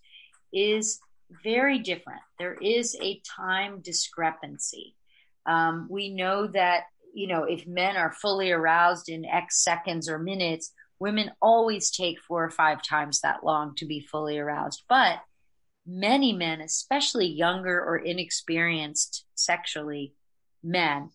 [0.53, 0.99] is
[1.43, 2.21] very different.
[2.37, 4.95] There is a time discrepancy.
[5.47, 6.83] Um, we know that,
[7.15, 12.21] you know, if men are fully aroused in X seconds or minutes, women always take
[12.21, 14.83] four or five times that long to be fully aroused.
[14.87, 15.17] But
[15.87, 20.13] many men, especially younger or inexperienced sexually
[20.61, 21.09] men,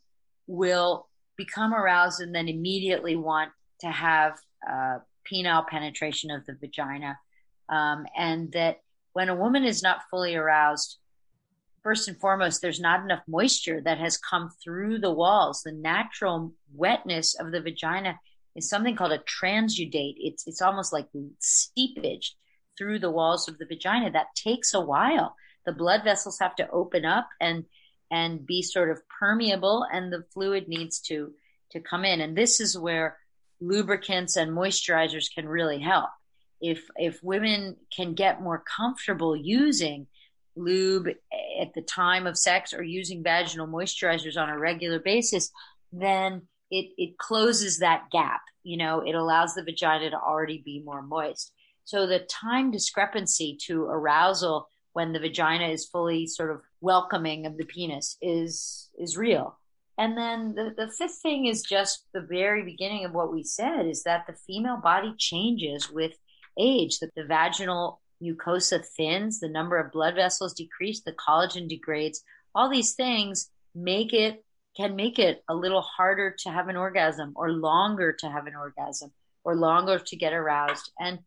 [0.48, 1.06] will
[1.36, 4.98] become aroused and then immediately want to have uh,
[5.30, 7.18] penile penetration of the vagina.
[7.68, 8.80] Um, and that
[9.12, 10.98] when a woman is not fully aroused,
[11.82, 15.62] first and foremost, there's not enough moisture that has come through the walls.
[15.62, 18.18] The natural wetness of the vagina
[18.56, 20.16] is something called a transudate.
[20.18, 21.06] It's it's almost like
[21.38, 22.34] seepage
[22.76, 24.10] through the walls of the vagina.
[24.10, 25.36] That takes a while.
[25.64, 27.64] The blood vessels have to open up and
[28.10, 31.32] and be sort of permeable, and the fluid needs to
[31.72, 32.20] to come in.
[32.20, 33.18] And this is where
[33.60, 36.10] lubricants and moisturizers can really help.
[36.60, 40.06] If if women can get more comfortable using
[40.54, 41.08] lube
[41.60, 45.50] at the time of sex or using vaginal moisturizers on a regular basis,
[45.92, 48.40] then it it closes that gap.
[48.62, 51.52] You know, it allows the vagina to already be more moist.
[51.84, 57.58] So the time discrepancy to arousal when the vagina is fully sort of welcoming of
[57.58, 59.58] the penis is is real.
[59.98, 63.84] And then the, the fifth thing is just the very beginning of what we said
[63.84, 66.14] is that the female body changes with
[66.58, 72.22] age, that the vaginal mucosa thins, the number of blood vessels decrease, the collagen degrades.
[72.54, 74.42] All these things make it
[74.78, 78.56] can make it a little harder to have an orgasm or longer to have an
[78.56, 79.12] orgasm
[79.44, 80.90] or longer to get aroused.
[80.98, 81.18] And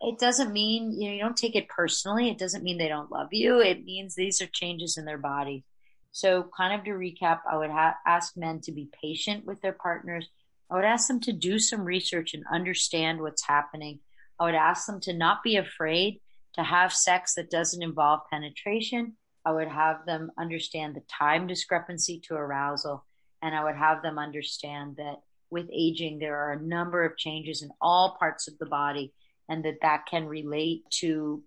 [0.00, 2.30] it doesn't mean you know you don't take it personally.
[2.30, 3.60] It doesn't mean they don't love you.
[3.60, 5.64] It means these are changes in their body.
[6.12, 9.72] So, kind of to recap, I would ha- ask men to be patient with their
[9.72, 10.28] partners.
[10.70, 14.00] I would ask them to do some research and understand what's happening.
[14.38, 16.20] I would ask them to not be afraid
[16.54, 19.14] to have sex that doesn't involve penetration.
[19.44, 23.04] I would have them understand the time discrepancy to arousal.
[23.40, 25.16] And I would have them understand that
[25.50, 29.12] with aging, there are a number of changes in all parts of the body
[29.48, 31.42] and that that can relate to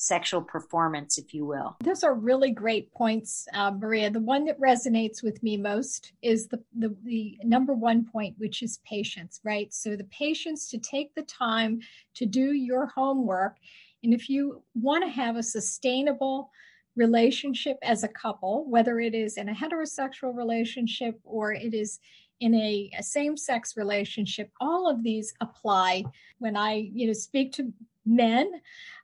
[0.00, 1.76] sexual performance, if you will.
[1.84, 4.10] Those are really great points, uh, Maria.
[4.10, 8.62] The one that resonates with me most is the, the, the number one point, which
[8.62, 9.72] is patience, right?
[9.74, 11.80] So the patience to take the time
[12.14, 13.56] to do your homework.
[14.02, 16.50] And if you want to have a sustainable
[16.96, 22.00] relationship as a couple, whether it is in a heterosexual relationship or it is
[22.40, 26.04] in a, a same-sex relationship, all of these apply.
[26.38, 27.72] When I, you know, speak to
[28.06, 28.60] men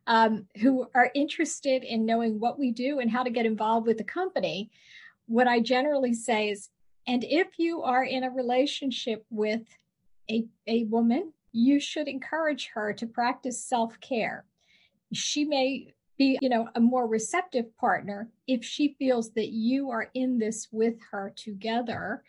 [0.07, 3.99] um, who are interested in knowing what we do and how to get involved with
[3.99, 4.70] the company,
[5.26, 6.70] what I generally say is,
[7.07, 9.62] and if you are in a relationship with
[10.30, 14.45] a, a woman, you should encourage her to practice self care.
[15.12, 20.11] She may be, you know, a more receptive partner if she feels that you are
[20.14, 22.22] in this with her together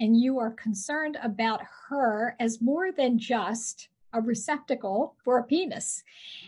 [0.00, 6.02] and you are concerned about her as more than just a receptacle for a penis.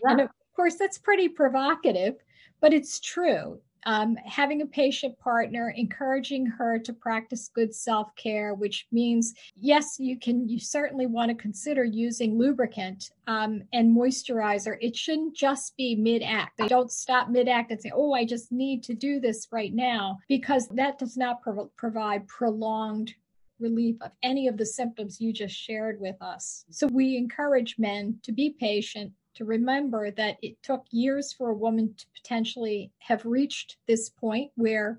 [0.04, 0.12] Yeah.
[0.12, 2.16] And of course, that's pretty provocative,
[2.60, 3.60] but it's true.
[3.84, 9.96] Um, having a patient partner, encouraging her to practice good self care, which means, yes,
[9.98, 14.76] you can, you certainly want to consider using lubricant um, and moisturizer.
[14.80, 16.58] It shouldn't just be mid act.
[16.58, 19.74] They don't stop mid act and say, oh, I just need to do this right
[19.74, 23.14] now, because that does not pro- provide prolonged
[23.62, 26.64] relief of any of the symptoms you just shared with us.
[26.70, 31.54] So we encourage men to be patient, to remember that it took years for a
[31.54, 34.98] woman to potentially have reached this point where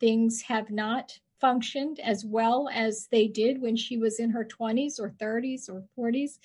[0.00, 4.98] things have not functioned as well as they did when she was in her 20s
[4.98, 6.38] or 30s or 40s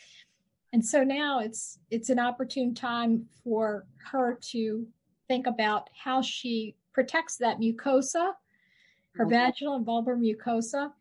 [0.74, 4.86] and so now it's it's an opportune time for her to
[5.28, 8.32] think about how she protects that mucosa
[9.16, 10.91] her vaginal and vulvar mucosa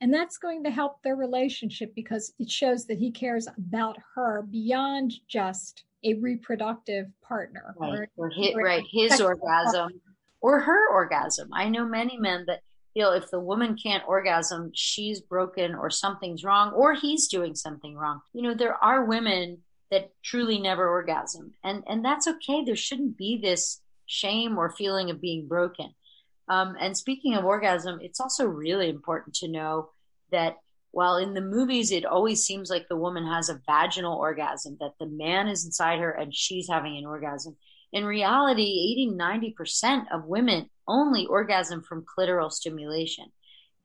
[0.00, 4.42] and that's going to help their relationship because it shows that he cares about her
[4.50, 7.74] beyond just a reproductive partner.
[7.78, 10.00] Right, or, or his, right, his orgasm partner.
[10.40, 11.48] or her orgasm.
[11.52, 12.60] I know many men that
[12.94, 17.94] feel if the woman can't orgasm, she's broken or something's wrong or he's doing something
[17.94, 18.20] wrong.
[18.32, 19.58] You know, there are women
[19.90, 22.64] that truly never orgasm and and that's okay.
[22.64, 25.94] There shouldn't be this shame or feeling of being broken.
[26.48, 29.90] Um, and speaking of orgasm, it's also really important to know
[30.30, 30.56] that
[30.92, 34.94] while in the movies it always seems like the woman has a vaginal orgasm, that
[34.98, 37.56] the man is inside her and she's having an orgasm.
[37.92, 43.26] In reality, 80 90% of women only orgasm from clitoral stimulation.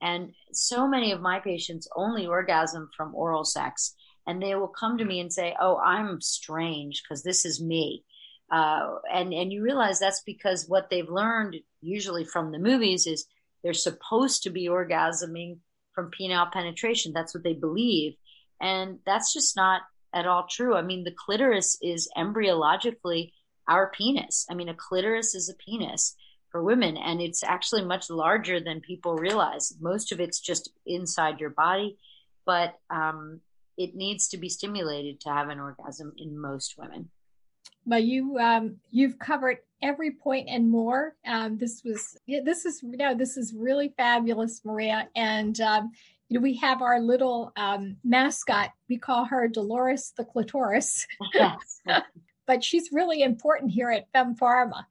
[0.00, 3.94] And so many of my patients only orgasm from oral sex.
[4.26, 8.04] And they will come to me and say, Oh, I'm strange because this is me.
[8.52, 13.24] Uh, and and you realize that's because what they've learned usually from the movies is
[13.64, 15.56] they're supposed to be orgasming
[15.94, 17.12] from penile penetration.
[17.14, 18.14] That's what they believe,
[18.60, 19.80] and that's just not
[20.12, 20.74] at all true.
[20.74, 23.32] I mean, the clitoris is embryologically
[23.66, 24.46] our penis.
[24.50, 26.14] I mean, a clitoris is a penis
[26.50, 29.72] for women, and it's actually much larger than people realize.
[29.80, 31.96] Most of it's just inside your body,
[32.44, 33.40] but um,
[33.78, 37.08] it needs to be stimulated to have an orgasm in most women.
[37.86, 41.14] But you um, you've covered every point and more.
[41.26, 45.08] Um, this was this is know this is really fabulous, Maria.
[45.16, 45.90] And um,
[46.28, 48.70] you know we have our little um, mascot.
[48.88, 51.06] We call her Dolores the clitoris.
[52.46, 54.84] but she's really important here at Fem Pharma.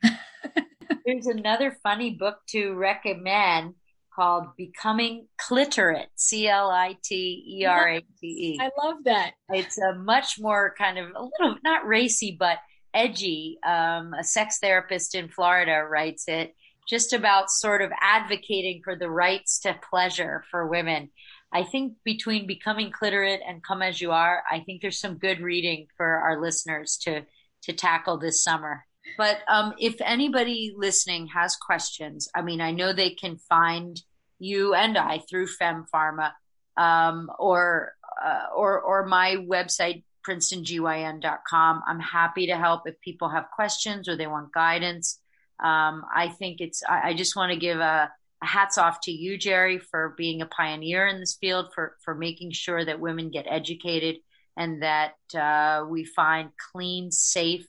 [1.05, 3.75] There's another funny book to recommend
[4.13, 8.59] called Becoming Cliterate, C L I T E R A T E.
[8.61, 9.31] I love that.
[9.49, 12.57] It's a much more kind of a little, not racy, but
[12.93, 13.59] edgy.
[13.65, 16.55] Um, a sex therapist in Florida writes it
[16.87, 21.09] just about sort of advocating for the rights to pleasure for women.
[21.53, 25.41] I think between Becoming Cliterate and Come As You Are, I think there's some good
[25.41, 27.23] reading for our listeners to
[27.63, 28.83] to tackle this summer.
[29.17, 34.01] But um, if anybody listening has questions, I mean, I know they can find
[34.39, 36.31] you and I through Fem Pharma
[36.77, 41.83] um, or uh, or or my website princetongyn.com.
[41.87, 45.19] I'm happy to help if people have questions or they want guidance.
[45.59, 46.83] Um, I think it's.
[46.87, 48.11] I, I just want to give a,
[48.41, 52.15] a, hats off to you, Jerry, for being a pioneer in this field, for for
[52.15, 54.17] making sure that women get educated
[54.57, 57.67] and that uh, we find clean, safe,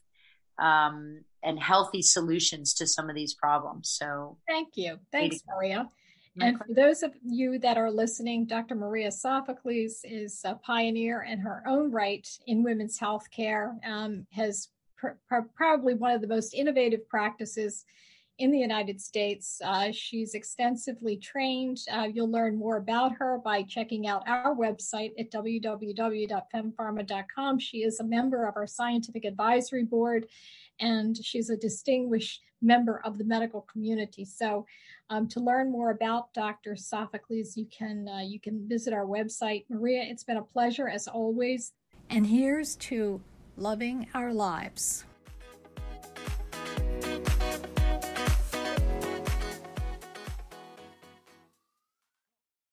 [0.59, 3.89] um, and healthy solutions to some of these problems.
[3.89, 4.99] So, thank you.
[5.11, 5.89] Thanks, Maria.
[6.39, 8.75] And for those of you that are listening, Dr.
[8.75, 14.69] Maria Sophocles is a pioneer in her own right in women's health care, um, has
[14.97, 17.85] pr- pr- probably one of the most innovative practices
[18.39, 19.61] in the United States.
[19.63, 21.77] Uh, she's extensively trained.
[21.91, 27.59] Uh, you'll learn more about her by checking out our website at www.fempharma.com.
[27.59, 30.25] She is a member of our scientific advisory board
[30.79, 34.25] and she's a distinguished member of the medical community.
[34.25, 34.65] So,
[35.09, 36.75] um, to learn more about Dr.
[36.75, 39.65] Sophocles, you can uh, you can visit our website.
[39.69, 41.73] Maria, it's been a pleasure as always.
[42.09, 43.21] And here's to
[43.57, 45.05] loving our lives.